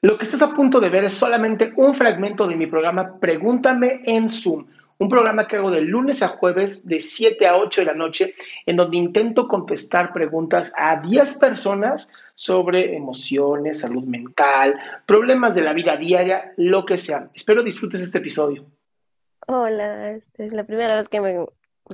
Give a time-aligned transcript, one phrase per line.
[0.00, 4.02] Lo que estás a punto de ver es solamente un fragmento de mi programa Pregúntame
[4.04, 7.84] en Zoom, un programa que hago de lunes a jueves de 7 a 8 de
[7.84, 8.34] la noche,
[8.64, 15.72] en donde intento contestar preguntas a 10 personas sobre emociones, salud mental, problemas de la
[15.72, 17.30] vida diaria, lo que sea.
[17.34, 18.66] Espero disfrutes este episodio.
[19.48, 21.44] Hola, esta es la primera vez que, me,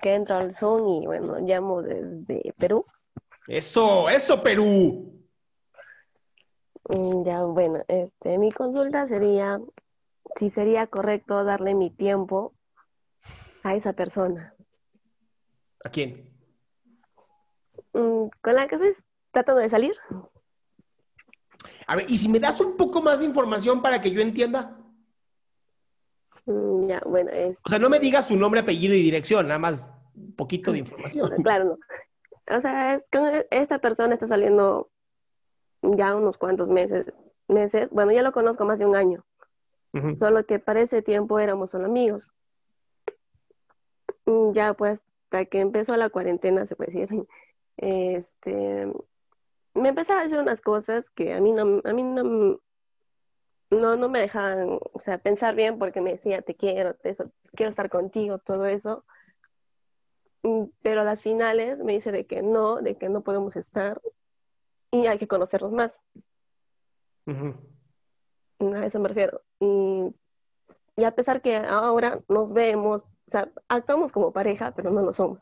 [0.00, 2.84] que entro al Zoom y bueno, llamo desde Perú.
[3.46, 5.21] Eso, eso Perú.
[6.92, 9.60] Mm, Ya, bueno, este, mi consulta sería
[10.36, 12.54] si sería correcto darle mi tiempo
[13.62, 14.54] a esa persona
[15.84, 16.30] ¿A quién?
[17.92, 18.92] Mm, con la que estoy
[19.32, 19.92] tratando de salir.
[21.86, 24.78] A ver, y si me das un poco más de información para que yo entienda.
[26.46, 29.58] Mm, Ya, bueno, es O sea, no me digas su nombre, apellido y dirección, nada
[29.58, 29.82] más
[30.14, 31.30] un poquito de información.
[31.42, 32.56] claro, no.
[32.56, 34.90] O sea, es con esta persona está saliendo
[35.82, 37.06] ya unos cuantos meses,
[37.48, 37.90] meses.
[37.90, 39.24] Bueno, ya lo conozco más de un año.
[40.14, 42.30] Solo que para ese tiempo éramos solo amigos.
[44.26, 47.26] Mm, Ya pues hasta que empezó la cuarentena, se puede decir,
[47.76, 48.92] este,
[49.74, 52.58] me empezaba a decir unas cosas que a mí no, a mí no,
[53.70, 57.30] no, no me dejaban, o sea, pensar bien porque me decía, te quiero, te- eso,
[57.54, 59.04] quiero estar contigo, todo eso.
[60.42, 64.00] Mm, Pero a las finales me dice de que no, de que no podemos estar
[64.92, 66.00] y hay que conocernos más.
[67.26, 69.42] A eso me refiero.
[69.58, 70.14] Y,
[70.96, 75.12] y a pesar que ahora nos vemos, o sea, actuamos como pareja, pero no lo
[75.12, 75.40] somos.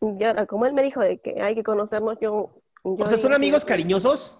[0.00, 2.60] Y ahora, como él me dijo de que hay que conocernos, yo...
[2.82, 4.36] yo O sea, ¿son amigos cariñosos?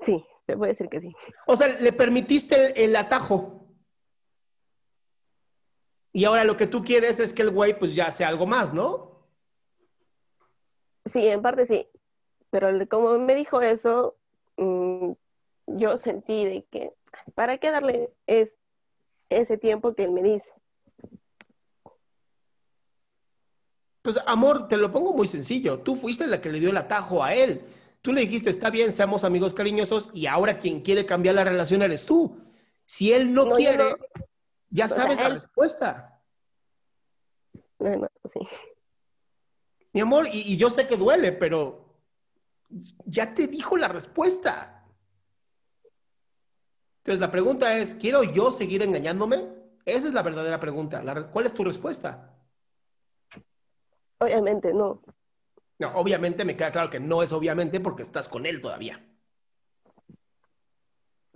[0.00, 1.14] Sí, te puedo decir que sí.
[1.46, 3.64] O sea, le permitiste el, el atajo.
[6.12, 8.74] Y ahora lo que tú quieres es que el güey pues ya sea algo más,
[8.74, 9.15] ¿no?
[11.06, 11.88] Sí, en parte sí.
[12.50, 14.16] Pero como me dijo eso,
[14.56, 15.12] mm,
[15.66, 16.92] yo sentí de que,
[17.34, 18.58] ¿para qué darle es,
[19.28, 20.52] ese tiempo que él me dice?
[24.02, 25.80] Pues amor, te lo pongo muy sencillo.
[25.80, 27.62] Tú fuiste la que le dio el atajo a él.
[28.02, 31.82] Tú le dijiste, está bien, seamos amigos cariñosos y ahora quien quiere cambiar la relación
[31.82, 32.38] eres tú.
[32.84, 33.96] Si él no, quiere, no.
[34.70, 36.20] ya O sea, sabes la él- respuesta.
[37.80, 38.40] No, no, sí.
[39.96, 41.86] Mi amor, y, y yo sé que duele, pero
[43.06, 44.84] ya te dijo la respuesta.
[46.98, 49.48] Entonces la pregunta es, ¿quiero yo seguir engañándome?
[49.86, 51.02] Esa es la verdadera pregunta.
[51.02, 52.30] La ¿Cuál es tu respuesta?
[54.18, 55.00] Obviamente no.
[55.78, 59.02] No, obviamente me queda claro que no es obviamente porque estás con él todavía.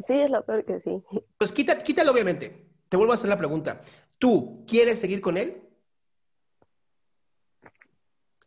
[0.00, 1.02] Sí, es lo peor que sí.
[1.38, 2.68] Pues quita, quítalo obviamente.
[2.90, 3.80] Te vuelvo a hacer la pregunta.
[4.18, 5.69] ¿Tú quieres seguir con él?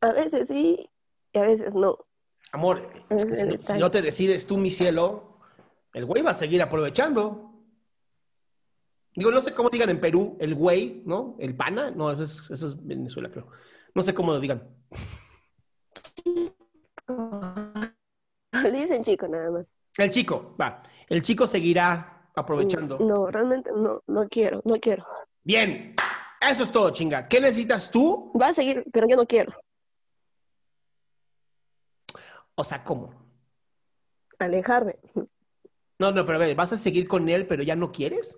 [0.03, 0.89] A veces sí
[1.31, 1.97] y a veces no.
[2.51, 3.79] Amor, es que si no, si detalle.
[3.79, 5.39] no te decides tú, mi cielo,
[5.93, 7.53] el güey va a seguir aprovechando.
[9.15, 11.37] Digo, no sé cómo digan en Perú, el güey, ¿no?
[11.39, 13.47] El pana, no, eso es, eso es Venezuela, creo.
[13.95, 14.75] No sé cómo lo digan.
[18.51, 19.65] Le dicen chico nada más.
[19.97, 20.83] El chico, va.
[21.07, 22.99] El chico seguirá aprovechando.
[22.99, 25.05] No, realmente no, no quiero, no quiero.
[25.43, 25.95] Bien,
[26.41, 27.25] eso es todo, chinga.
[27.29, 28.33] ¿Qué necesitas tú?
[28.39, 29.53] Va a seguir, pero yo no quiero.
[32.55, 33.13] O sea, ¿cómo?
[34.39, 34.97] Alejarme.
[35.99, 38.37] No, no, pero a ver, ¿vas a seguir con él, pero ya no quieres?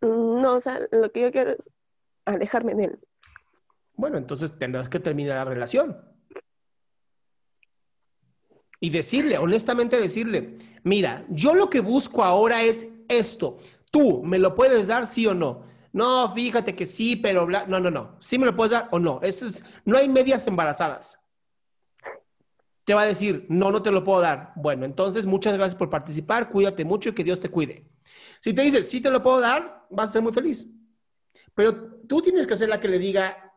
[0.00, 1.70] No, o sea, lo que yo quiero es
[2.24, 2.98] alejarme de él.
[3.94, 5.96] Bueno, entonces tendrás que terminar la relación.
[8.80, 13.58] Y decirle, honestamente decirle, mira, yo lo que busco ahora es esto.
[13.92, 15.64] Tú, ¿me lo puedes dar sí o no?
[15.92, 18.16] No, fíjate que sí, pero bla- no, no, no.
[18.18, 19.20] Sí me lo puedes dar o no.
[19.22, 21.18] Esto es, no hay medias embarazadas.
[22.84, 24.52] Te va a decir, no, no te lo puedo dar.
[24.56, 27.88] Bueno, entonces muchas gracias por participar, cuídate mucho y que Dios te cuide.
[28.40, 30.66] Si te dice, sí te lo puedo dar, vas a ser muy feliz.
[31.54, 33.52] Pero tú tienes que ser la que le diga,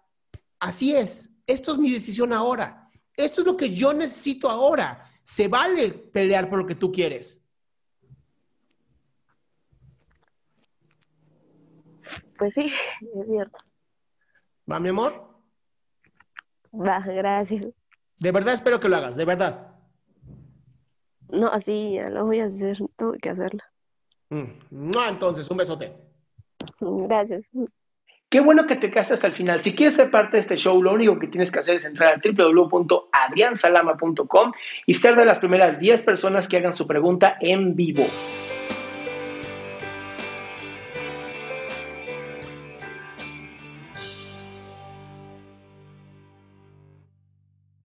[0.59, 5.09] así es, esto es mi decisión ahora, esto es lo que yo necesito ahora.
[5.23, 7.43] Se vale pelear por lo que tú quieres.
[12.37, 12.72] Pues sí,
[13.20, 13.58] es cierto.
[14.72, 15.35] ¿Va, mi amor?
[16.73, 17.66] Va, gracias.
[18.17, 19.72] De verdad espero que lo hagas, de verdad.
[21.29, 23.61] No, así ya lo voy a hacer, tengo que hacerlo.
[24.29, 24.46] Mm.
[24.72, 25.93] Mua, Entonces, un besote.
[26.79, 27.43] Gracias.
[28.29, 29.59] Qué bueno que te quedaste hasta el final.
[29.59, 32.16] Si quieres ser parte de este show, lo único que tienes que hacer es entrar
[32.16, 34.52] a www.adriansalama.com
[34.85, 38.03] y ser de las primeras 10 personas que hagan su pregunta en vivo.